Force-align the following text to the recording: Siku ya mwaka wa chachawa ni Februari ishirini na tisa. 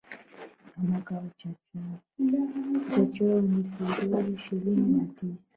Siku 0.33 0.65
ya 0.69 0.77
mwaka 0.83 1.15
wa 1.15 2.91
chachawa 2.91 3.41
ni 3.41 3.63
Februari 3.63 4.33
ishirini 4.33 4.97
na 4.97 5.05
tisa. 5.05 5.49